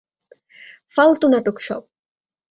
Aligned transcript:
ফালতু 0.93 1.25
নাটক 1.27 1.57
সব। 1.59 1.81